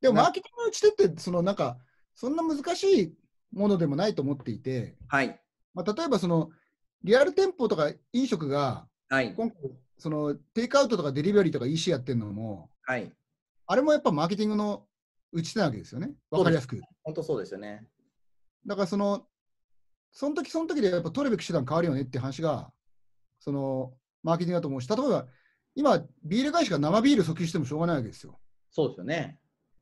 [0.01, 1.79] でも、なマーケティングの打ち手って、そのなんか、
[2.15, 3.15] そんな難しい
[3.53, 5.41] ものでもないと思っていて、はい
[5.75, 6.51] まあ、例えばその、
[7.03, 9.59] リアル店舗とか飲食が、はい今回、
[9.99, 13.13] そのテイクアウトとかデリバリーとか EC やってるのも、はい
[13.67, 14.85] あれもやっぱマーケティングの
[15.31, 16.11] 打ち手なわけですよね。
[16.31, 16.81] わかりやすく。
[17.05, 17.87] 本当そうですよね。
[18.67, 19.27] だからその、
[20.11, 22.73] その時その時でやっぱ取るべき手段変わるよねっていう話が、
[23.39, 23.93] その
[24.25, 25.27] マーケティングだと思うし、例えば
[25.77, 28.41] 今、ビール会社が生ビール訴求してもしょうがないわけですよ。
[28.71, 29.40] そうですよね。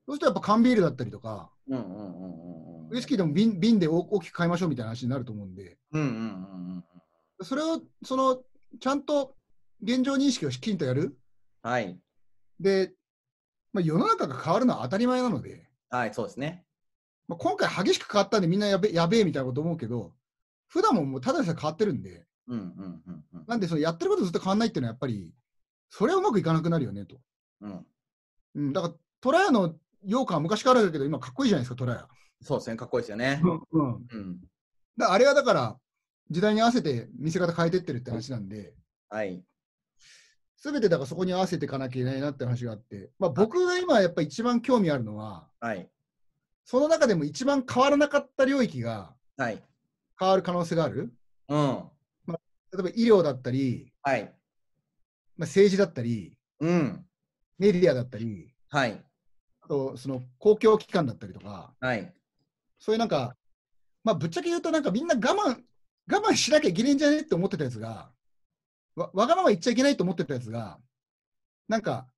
[0.09, 2.89] そうするとやっぱ缶ビールだったりとか、うんうんうんうんうん。
[2.91, 6.15] ウイスキーでも瓶瓶で大大きく買いましょうみたいな話になると思うんで、うんうんうん
[7.41, 7.45] うん。
[7.45, 8.41] それをその
[8.81, 9.35] ちゃんと
[9.83, 11.19] 現状認識をきちんとやる。
[11.63, 11.99] はい。
[12.59, 12.93] で、
[13.75, 16.65] まあ、世の中が変わるのは当たり前なので、はい、そうですね。
[17.29, 20.15] まあ、今回激しく変わったんでみんなやべやべえみたいなこと思うけど、
[20.69, 23.45] 普段ももうただでさえ変わってるんで、うんうんうんうん。
[23.47, 25.31] なんでそのやってることずっと変わんないっていうのはやっぱり、
[25.91, 27.19] それはうまくいかなくなるよねと。
[27.61, 27.87] うん。
[28.55, 32.09] うん、だから、トラヤの羊羹は昔からあるけど、今かっこいいじゃないですか、トラヤ。
[32.43, 32.77] そうですね。
[32.77, 33.41] かっこいいですよね。
[33.73, 34.07] うん。
[34.11, 34.41] うん。
[34.97, 35.77] だからあれはだから、
[36.31, 38.75] 時代に合わせて見せ方変えてってるって話なんで、
[39.09, 39.43] はい。
[40.57, 45.89] すべてだからそこに合わせていかなきゃいけないなって話があって、まあ、僕が今やっぱ一番興味あるのは、はい。
[46.65, 49.63] その中でも一番変わらなかった領域がはい。
[50.19, 51.15] 変わる可能性がある。
[51.49, 51.85] うん。
[52.27, 52.35] 例
[52.81, 54.25] えば医療だったり、はい。
[55.37, 57.07] まあ、政治だったり、うん。
[57.59, 59.03] メディアだったり、はい。
[59.69, 62.11] あとその公共機関だったりとか、はい。
[62.79, 63.37] そういうなんか、
[64.03, 65.63] まあ、ぶっちゃけ言うと、なんかみんな我慢、
[66.11, 68.11] 我慢しなきゃいけないんじゃねって思ってたやつが、
[68.97, 70.79] わわがまま言っちゃいけないと思ってたやつが、
[71.69, 72.09] なんか、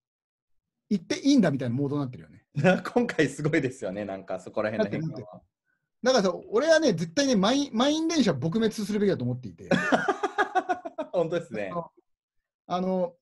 [0.88, 2.44] 言っていいんだみたいなモードになってるよね。
[2.94, 4.04] 今回すごいですよね。
[4.04, 5.42] なんかそこら辺の変化は。
[6.02, 9.68] だからさ、俺はね、絶対ね、満員満員電車撲滅するべきだと思っていて、
[11.12, 11.72] 本当ですね。
[12.66, 13.16] あの、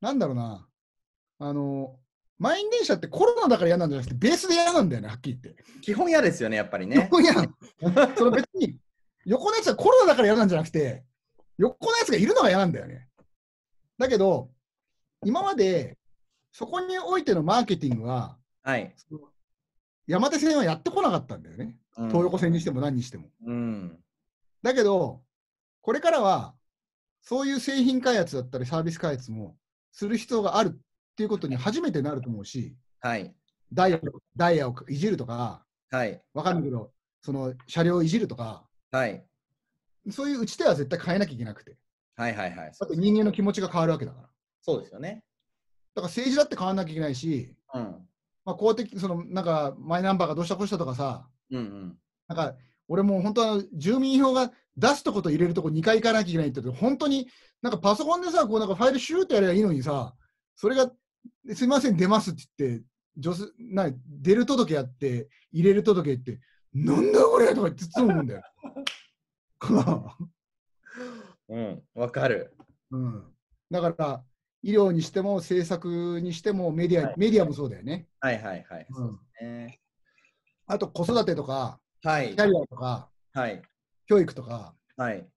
[0.00, 0.68] なんだろうな、
[1.38, 2.00] あの、
[2.38, 5.64] 満員電車ってコロナだから嫌なんじゃなくて、ベースで嫌なんだよね、はっきり言って。
[5.80, 6.96] 基本嫌ですよね、やっぱりね。
[6.96, 8.76] 横嫌なのその別に、
[9.24, 11.04] 横のやつはコロナだから嫌なんじゃなくて、
[11.58, 13.08] 横のやつがいるのが嫌なんだよね。
[13.98, 14.50] だけど、
[15.24, 15.96] 今まで、
[16.52, 18.94] そこにおいてのマーケティングは、はい。
[20.06, 21.76] 山手線はやってこなかったんだよね。
[21.96, 23.28] うん東横線にしても何にしても。
[23.46, 23.98] うん。
[24.62, 25.22] だけど、
[25.80, 26.54] これからは、
[27.22, 29.56] そういう製品開発だったりサービス開発も
[29.92, 30.78] する必要がある
[31.14, 33.32] っていうことに初めてなると思うし、はい。
[33.72, 34.00] ダイヤ
[34.36, 36.20] ダイヤをいじるとか、はい。
[36.34, 36.90] わかんないけど、
[37.22, 39.24] その車両をいじるとか、はい。
[40.10, 41.76] そういう打ち手は絶対変えなきゃいけなくて。
[42.16, 42.72] はいはいはい。
[42.78, 44.28] だって人間の気持ちが変わるわけだから。
[44.60, 45.22] そうですよね。
[45.94, 47.82] だから政治だって変わらなきゃいけないし、うん。
[48.44, 51.98] まあ、公的、そのなんかマイナンバーがどうしたこうしたとかさ、うんうん。
[52.26, 52.56] なんか
[52.88, 57.28] 俺もう本当は住民票が出すとこと入れるとこ2回行かなきゃいけないって言って、本当に
[57.62, 60.14] なんかパソコンでさ、こうなんかファイルシューってやればいいのにさ、
[60.56, 60.90] それが
[61.54, 62.84] すいません、出ますって言って、
[63.16, 66.40] 女性な出る届やって、入れる届って、
[66.72, 68.42] なんだこれとか言って突っ込むんだよ。
[71.48, 71.82] うん。
[71.94, 72.56] わかる。
[72.90, 73.24] うん、
[73.70, 74.24] だから、
[74.62, 78.08] 医療にしても政策にしてもメディア、はいメディアもそうだよね。
[78.20, 78.86] はいはいはい。
[78.88, 79.80] うんそうですね。
[80.66, 82.42] あと子育てとか、はいキ。
[82.42, 83.62] ャリアとか、はい。
[84.06, 85.28] 教育とか、はい。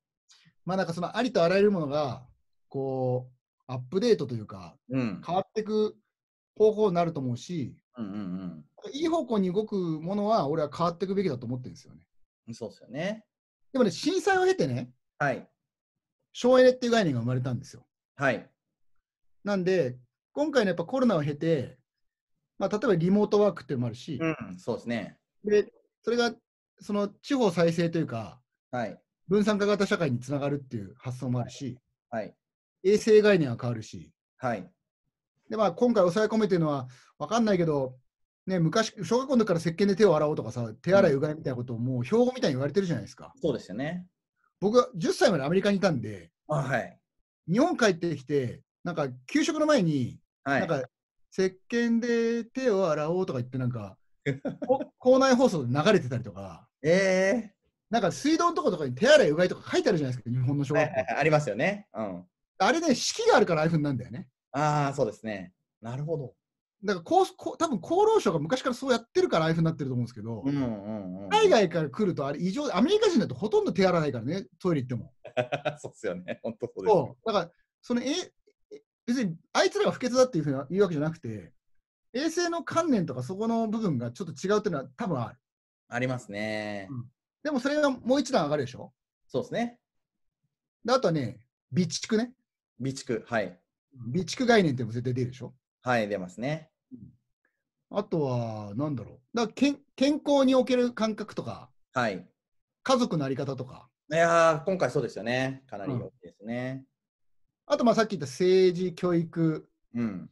[0.65, 2.25] まあなんかそのありとあらゆるものが、
[2.69, 3.36] こう、
[3.67, 5.21] アップデートというか、うん。
[5.25, 5.95] 変わっていく
[6.57, 8.63] 方法になると思うし、うんうん
[8.93, 12.07] いい方向に動くものは俺は変わっていくべきだと思ってるんですよね。
[12.47, 12.53] うん。
[12.53, 13.25] そうですよね。
[13.73, 15.47] でもね、震災を経てね、はい。
[16.31, 17.85] 省エネっていう概念が生まれたんですよ。
[18.15, 18.49] はい。
[19.43, 19.97] なんで、
[20.31, 21.77] 今回のやっぱコロナを経て、
[22.59, 24.57] まあ、例えばリモートワークっていうのもあるし、うん。
[24.57, 25.17] そうですね。
[25.43, 25.71] で
[26.03, 26.33] それが
[26.79, 28.39] その地方再生というか、
[28.71, 28.99] はい。
[29.27, 31.77] 分散化型社会につながるっていう発想もあるし、
[32.09, 32.33] はい。
[32.83, 34.69] 衛生概念は変わるし、はい。
[35.49, 37.95] でまあ、今回抑え込めてるのは分かんないけど、
[38.45, 43.33] ね、昔、小学校の時から石鹸で手を洗おうとかさ、手洗いうがいみたいなことをもう標語みたいに言われてるじゃないですか。
[43.41, 44.05] そうですよね。
[44.59, 46.97] 僕は10歳までアメリカにいたんで、あはい。
[47.49, 50.59] 日本帰ってきて、なんか給食の前に、はい。
[50.61, 50.87] なんか
[51.31, 53.97] 石鹸で手を洗おうとか言って、なんか
[54.65, 57.51] こ 校内放送で流れてたりとか、え
[57.89, 60.77] なんか水道のとことかに手洗いうがいとか書いてあるじゃないですか、日本の小ー。
[60.77, 60.99] は学校。
[60.99, 61.19] いはいはい。
[61.19, 61.87] ありますよね。
[61.93, 62.25] うん。
[62.59, 64.27] あれね、式があるからああいうふうになるんだよね。
[64.51, 65.53] ああ、そうですね。
[65.81, 66.33] なるほど。
[66.83, 71.29] だからこうこう多分厚労省が昔からそうやってるからああいうふうになってると思うんですけど、うんうんうん。
[71.29, 75.13] 海外から来るとあれ異常、アメリカ人だとほとんど手洗わないからね、トイレ行っても。
[75.81, 76.39] そうですよね。
[76.43, 76.93] 本当そうです。
[76.93, 77.51] そうだから、
[77.81, 78.33] そのええ
[79.05, 81.53] 別にあいつらが不潔だっていうふうに言うわけじゃなくて、
[82.13, 85.39] 衛生の観念とかそこの部分がちょっと違うっていうのは多分ある。
[85.89, 86.89] ありますね。
[87.43, 88.93] でもそれがもう一段上がるでしょ？
[89.27, 89.79] そうですね。
[90.83, 91.39] であとはね、
[91.71, 92.33] 備蓄ね。
[92.79, 93.23] 備蓄。
[93.25, 93.59] はい。
[94.11, 95.53] 備蓄概念っても絶対出るでしょ？
[95.81, 96.69] はい、出ますね。
[97.89, 99.37] あとは、なんだろう。
[99.37, 102.27] だ健健康における感覚とか、はい。
[102.83, 105.63] 家族のあり方とか、いやー、今回そうですよね。
[105.69, 106.85] かなりうん大きいですね。
[107.65, 110.29] あとまあさっき言った政治、教育、うん。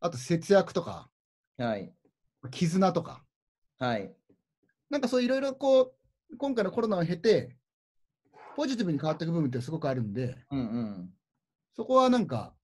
[0.00, 1.08] あと節約とか、
[1.58, 1.92] はい。
[2.50, 3.24] 絆とか、
[3.78, 4.12] はい。
[4.90, 5.94] なんかそういろいろこ
[6.30, 7.56] う、今回のコロナを経て、
[8.56, 11.10] ポジティブに変わっていく部分ってすごくあるんで、うんうん。
[11.74, 12.54] そこはなんか、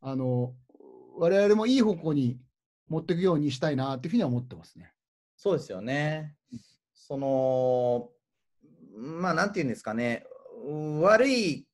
[0.00, 0.54] あの、
[1.16, 2.38] 我々もいい方向に
[2.88, 4.92] 持っていくようにしたいなっていうふうには思ってますね。
[5.36, 6.34] そうですよね。
[6.94, 8.10] その、
[8.96, 10.24] まあ、なんていうんですかね、
[11.00, 11.66] 悪い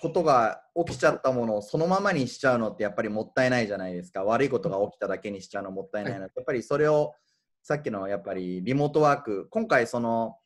[0.00, 4.24] ことが起きちゃったものをそのままにしちゃうのってやっぱりもったいないじゃないですか。
[4.24, 7.14] 悪いことが起きただけにしちゃうのもったいないので、やっぱりそれを
[7.62, 10.36] さっきのやっぱりリモートワーク、今回その、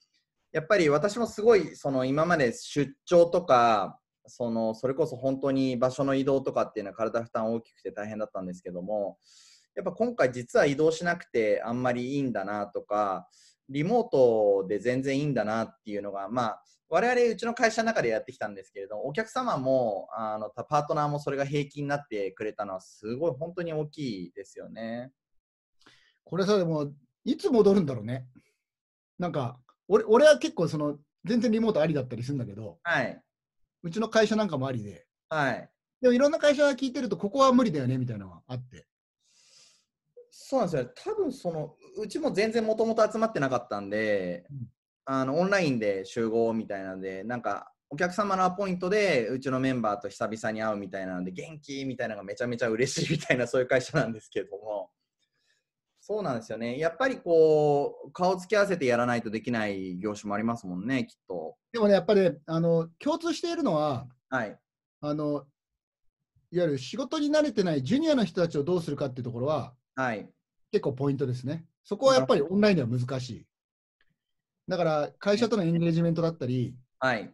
[0.52, 3.99] やっぱり私もすごいその今まで出張とか、
[4.30, 9.18] そのそれこそ本当に場所の移動とかっていうのは体負担大きくて大変だったんですけども、
[9.74, 13.28] やっぱ今回実は移動しなくてあんまりいいんだなとか、
[13.68, 25.12] リモートで全然いいんだなっていうのが、まあ、我々うちの会社の中でやってきたんですけれどお客様もあのパートナーもそれが平気になってくれたのはすごい本当に大きいですよね。
[26.30, 26.92] これさ、でも、
[27.24, 28.26] いつ戻るんだろうね。
[29.18, 29.58] なんか、
[29.88, 33.20] 俺俺は結構その、全然リモートありだったりするんだけど、はい。
[33.82, 35.70] うちの会社なんかもありで、はい。
[36.00, 38.86] でもいろんな会社が聞いてると、ここは無理だよねみたいなのがあって。
[40.30, 40.90] そうなんですよ。
[40.94, 44.56] 多分そのうちも全然もともと集まってなかったんで、うん
[45.12, 54.69] あのオンラインで集合みたいなので、なんかお客様のアポイントでうちのメンバーと久々に会うみたいなので、元気みたいなのがめちゃめちゃ嬉しいみたいなそういう会社なんですけども、
[56.00, 56.78] そうなんですよね。
[56.78, 61.56] やっぱりこう顔つき合わせてやらないとできない業種もありますもんね、きっと。
[61.72, 64.58] でもね、やっぱり、あの、共通しているのは、はい。
[65.02, 65.46] あの、
[66.52, 70.28] いわゆる仕事に慣れてないジュニアの人たちをどうするかっていうところは、はい。
[70.72, 71.66] 結構ポイントですね。
[71.84, 73.46] そこはやっぱりオンラインでは難しい。
[74.68, 77.32] だから、会社とのエンゲージメントだったり、はい。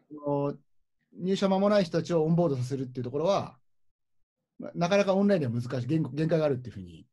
[1.19, 3.59] 入社間もない人たちをオンボードさせるっていうところは、
[4.59, 7.07] まなかなかオンラインでは難しい、限限界があるっていうふうに、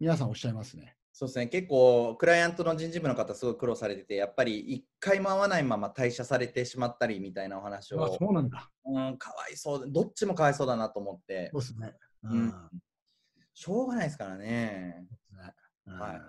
[0.00, 0.94] 皆さんおっしゃいますね。
[1.12, 8.70] そうですね、結構、クライアントの人事部の方、すごい苦労されてて、やっぱり一回も会わないまま退社されてしまったりみたいなお話あを、そうなんだ。
[8.84, 11.94] うん、かわいそうで、どっちもかわいそうだなと思ってそう、ですね。
[12.22, 12.54] ううんん。
[13.52, 15.06] しょうがないですからね。
[15.86, 16.20] うんはい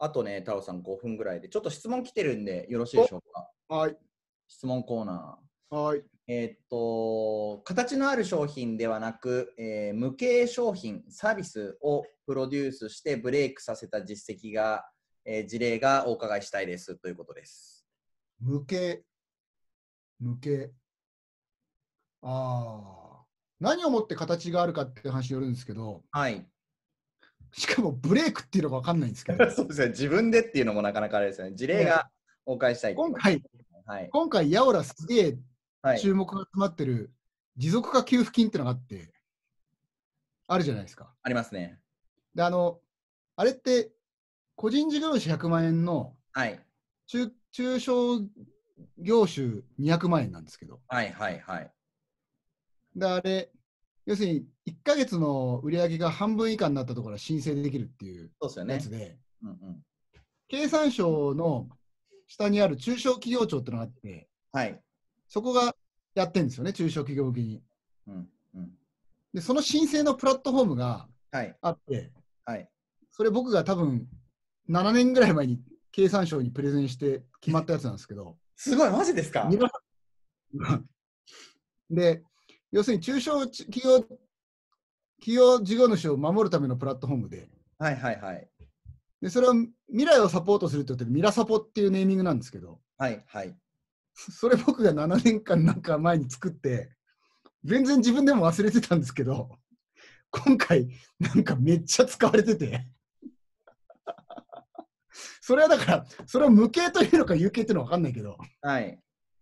[0.00, 3.50] あとね、太郎さん5分ぐらいで、ちょっと質問来てるんで、よろしいでしょうか？
[3.68, 3.96] はい。
[4.46, 5.76] 質問コーナー。
[5.76, 6.04] はい。
[6.30, 14.84] えーっと、形のある商品ではなく、えー無形商品、サービスをプロデュースしてブレイクさせた実績が、
[15.24, 17.86] えー事例がお伺いしたいですということです。
[18.40, 19.02] 無形？
[20.20, 20.70] 無形？
[22.20, 23.24] ああ。
[23.58, 26.46] 何をもって形があるかっていう話によるんですけど、はい。
[27.52, 29.88] しかもブレイクっていうのが分かんないんですけど、 そうですね。
[29.88, 31.56] 自分でっていうのもなかなかあれですよね。
[31.56, 32.10] 事例が
[32.44, 33.42] お伺いしたいいう今回、
[33.86, 34.08] はい。
[34.10, 35.38] 今回、ヤオラすげえはい。
[36.00, 37.12] 注目が集まってる
[37.56, 39.12] 持続化給付金っていうのがあって、
[40.46, 41.12] あるじゃないですか。
[41.22, 41.80] ありますね。
[42.34, 42.80] で、あの、
[43.36, 43.92] あれって、
[44.56, 46.60] 個人事業主100万円のはい。
[47.06, 48.20] 中中小
[48.98, 51.72] 業種200万円なんですけど、はいはいはい。
[52.94, 53.50] で、あれ、
[54.06, 58.90] 要するに1ヶ月の売り上げが半分以下になったところは申請できるっていうそうですよねやつ。
[58.90, 59.82] で、うんうん。
[60.48, 61.68] 経産省の
[62.26, 64.80] 下にある中小企業庁ってのがあって、はい。
[65.28, 65.74] そこが
[66.14, 67.62] やってるんですよね、中小企業向けに。
[68.06, 68.70] うんうん。
[69.32, 71.56] で、その申請のプラットフォームがはい。
[71.60, 72.10] あって、
[72.44, 72.68] はい。
[73.10, 74.08] それ僕が多分
[74.70, 75.60] 7年ぐらい前に
[75.92, 79.48] 経産省にプレゼンして決まったやつなんですけど、すごい、マジですか？
[81.90, 82.22] で、
[82.72, 84.00] 要するに中小企業
[85.20, 87.48] 企業事業主を守るためのプラットフォームで、
[87.78, 88.48] はいはいはい。
[89.20, 89.54] でそれを
[89.88, 93.56] 未来をサポートするって言ってミラサポっていうネーミングなんですけど、はいはい。
[94.18, 96.90] それ僕が7年間なんか前に作って、
[97.64, 99.50] 全然自分でも忘れてたんですけど、
[100.30, 100.88] 今回
[101.20, 102.86] なんかめっちゃ使われてて、
[105.40, 109.00] それはだから、それを無形というのか有形っていうのは分かんないけど、はい。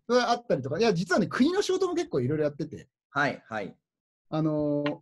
[0.08, 3.74] それあったりとか、いや、実はね、国の仕事も結構いろいろやってて、はいはい。
[4.28, 4.98] あのー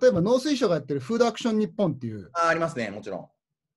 [0.00, 3.28] 例えば農水省がやってるフードアクション日本っていうあありますね、もちろん。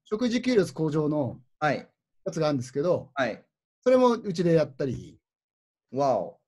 [0.05, 1.87] 食自給率向上のはい。
[2.25, 3.45] やつがあるんですけど、はい。
[3.89, 5.17] それもうちでやったり、
[5.91, 6.39] わお。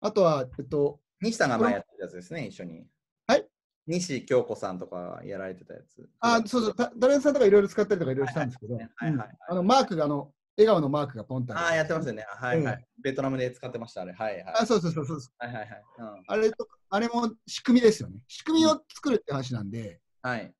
[0.00, 2.86] あとは、えっと、西さんが前やってたやつですね、一緒に。
[3.26, 3.44] はい
[3.88, 6.08] 西京子さんとかやられてたやつ。
[6.20, 12.10] あ、そうそう、たダレンさんとかいろいろ使ったりとかいろいろしたんですけど、はいはいはいはいうんあのマークが、あの、笑顔のマークがポンとああ、やってますね。
[12.10, 12.26] よね。
[12.28, 12.86] はいはい。
[13.02, 14.12] ベトナムで使ってました、あれ。
[14.12, 14.54] はいはい。
[14.60, 15.18] あ、そうそうそうそう。
[15.38, 15.84] はいはいはい。
[15.98, 18.20] うん、あれとか、あれも仕組みですよね。
[18.28, 20.54] 仕組みを作るって話なんで、はい。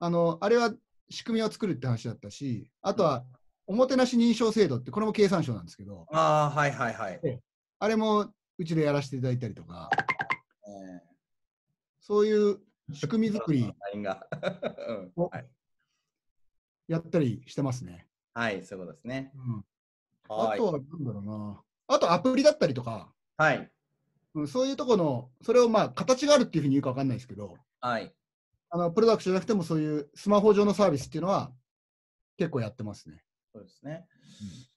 [0.00, 0.74] あの、あれは
[1.08, 3.24] 仕組みを作るって話だったし、あとは、
[3.72, 7.40] おもてなし認証制度って、これも経産省なんですけど、ああ、はいはいはい。
[7.78, 8.20] あれも
[8.58, 9.88] うちでやらせていただいたりとか、
[10.68, 11.00] え
[11.98, 12.58] そういう
[12.92, 14.26] 仕組み作りー、ラインが、
[14.88, 15.48] うんおはい。
[16.86, 18.06] やったりしてますね。
[18.34, 19.32] はい、そういうことですね。
[19.34, 19.64] うん
[20.28, 20.54] はい。
[20.54, 21.62] あとはなんだろうな。
[21.86, 23.72] あとアプリだったりとか、はい。
[24.34, 28.14] うんそういうところの、それをまあ形があるっていうふうに言うかわかんないですけど、はい。
[28.68, 31.50] あのプロダクトじゃなくてもそういうスマホ上のサービスっていうのは
[32.36, 33.24] 結構やってますね。
[33.52, 34.06] そうですね。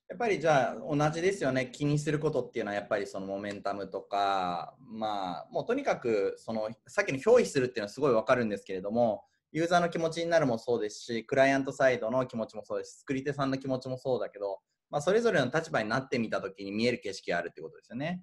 [0.07, 1.67] やっぱりじゃあ同じですよね。
[1.71, 14.59] 気にすることっていうのはやっぱりそのモメンタムとか、まあもうとにかくそのさっきの表意するっていうのはすごいわかるんですけれども、ユーザーの気持ちになるもそうですし、クライアントサイドの気持ちもそうですし、作り手さんの気持ちもそうだけど、
[14.89, 18.21] まあそれぞれの立場になってみたときに見える景色があるってことですよね。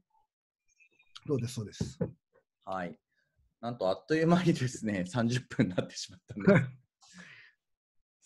[1.27, 1.99] そうです、そうです。
[2.65, 2.97] はい。
[3.61, 6.67] なんとあっという間にですね、30分になってしまったんで。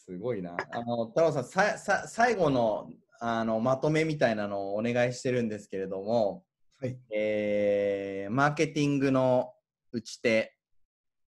[0.09, 0.57] すごいな。
[0.73, 6.45] あの、太郎さん、ささ最後のあのまとめみたいなのをお願いしてるんですけれども、
[6.81, 6.99] はい。
[7.15, 9.53] えーマーケティングの
[9.93, 10.55] 打ち手、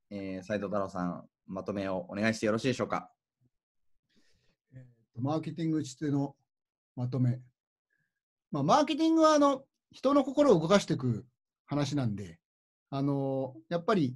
[0.10, 3.10] えー、斉藤太郎さん、まとめをお願いしてよろしいでしょうか？
[4.76, 4.86] え
[5.18, 6.36] マーケティング打ち手の
[6.96, 7.40] まとめ。
[8.52, 11.26] まあ、マーケティングはあの人の心を動かしていく
[11.66, 12.38] 話なんで、
[12.90, 14.16] あのやっぱり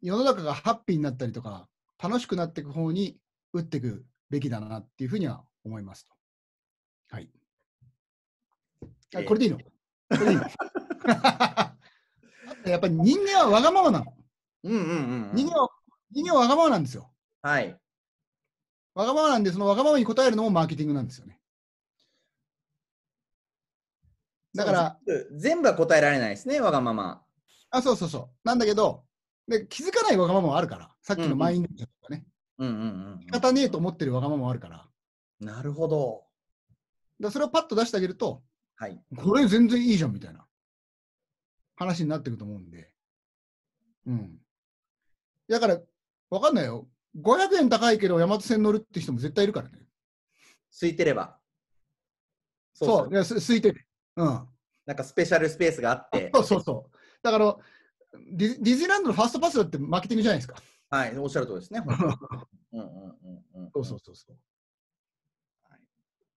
[0.00, 1.68] 世の中がハッピーになったりとか、
[2.02, 3.18] 楽しくなっていく方に
[3.52, 6.12] 打っていくべきだなっていうふうには思いますと。
[7.10, 7.28] はい。
[9.14, 9.58] あえーこれでいいの？
[9.58, 9.64] こ
[10.10, 10.42] れでいいの？
[12.66, 14.14] やっぱり人間はわがままなの。
[14.62, 15.34] うんうんうん、うん。
[15.34, 15.68] 人間は
[16.10, 17.10] 人間はわがままなんですよ。
[17.42, 17.78] はい。
[18.94, 21.40] わがままなんで、そのわがままに応えるのもマーケティングなんですよね。
[24.54, 24.98] だから、
[25.32, 27.24] 全部は答えられないですね、わがまま。
[27.70, 28.30] あ、そうそうそう。
[28.42, 29.04] なんだけど、
[29.46, 32.24] で気づかないわがままもあるから、さっきのマインドとかね、
[32.58, 32.86] うんうんう
[33.16, 34.86] ん仕方ねえと思ってるわがままもあるから。
[35.40, 36.24] なるほど。
[37.18, 38.42] らそれをパッと出してあげると、
[38.76, 39.00] はい。
[39.16, 40.46] これ全然いいじゃんみたいな
[41.76, 42.92] 話になっていくと思うんで。
[44.06, 44.38] うん。
[45.48, 45.78] だから、
[46.30, 46.88] わかんないよ。
[47.18, 49.78] 500円高いけど、大和線乗るって人も絶対いるからね。
[50.72, 51.38] 空いてれば。
[52.74, 53.86] そう、そういやす空いてて。
[54.16, 54.48] うん。
[54.86, 56.96] なんかスペシャルスペースがあって、そうそうそう。
[57.22, 57.56] だから
[58.32, 60.56] ディズ、ディズニーランドのファーストパスだってマーケティングじゃないですか。
[60.90, 61.80] はい、おっしゃるとりですね。
[61.86, 62.12] 本当に
[62.72, 63.18] うんうん
[63.54, 63.70] うんうん。
[63.72, 64.36] そうそうそうそう。
[65.70, 65.80] はい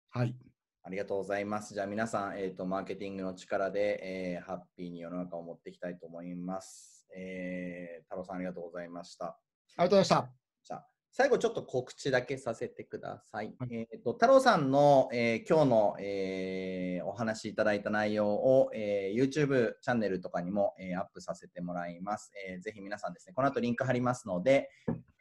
[0.10, 0.36] はい。
[0.84, 1.74] ありがとうございます。
[1.74, 7.08] じゃあ皆さん、えーと、マーケティングの力で、えーハッピーに世の中を持っていきたいと思います。
[7.16, 9.28] えー、太郎さんありがとうございました。
[9.28, 9.38] あ
[9.80, 10.30] りがとうございま
[10.64, 10.91] した。
[11.14, 13.54] 最後ちょっと告知だけさせてください。
[13.60, 24.70] はいえー、と太郎さんの、えー今日の、えーお話しいただいた内容を、えー YouTube チャンネルとかにも、えーアップさせてもらいます、えーぜひ皆さんですね、この後リンク貼りますので、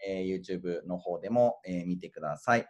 [0.06, 2.66] えー YouTube の方でも、えー見てください。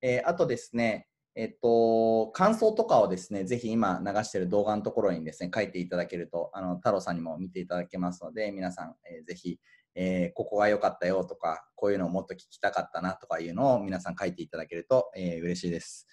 [0.00, 9.58] えーあとですね、えっと、感想とかをですね、ぜひ今流している動画のところにですね、書いていただけると、あの、太郎さんにも見ていただけますので、皆さん、えーぜひ、
[9.94, 16.06] えーここが良かったよとか、こういうのをもっと聞きたかったなとかいうのを皆さん書いていただけると、えー嬉しいです。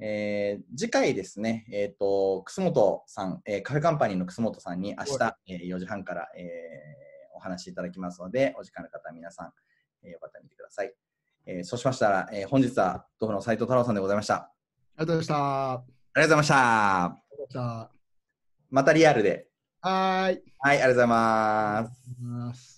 [0.00, 6.46] えー次回ですね、えっ、と、楠本さん、えーカフェカンパニーの楠本さんに明日、えー4時半から、えー
[7.34, 9.52] お話しいただきますので、お時間の方は皆さん、
[10.04, 10.92] えーよかったら見てください。
[11.46, 14.34] えーそうしましたら、えー本日は、どうもの斉藤太郎さんでございました。
[14.34, 14.52] あ
[14.98, 15.34] りがとうございました。
[15.36, 15.84] ああ
[16.16, 17.28] りがとうございました。
[17.32, 17.98] りがとうございまし
[18.70, 19.48] またリアルで。
[19.80, 19.88] た。
[19.88, 20.42] はーい。
[20.58, 20.74] はい。
[20.74, 22.77] ありがとうございます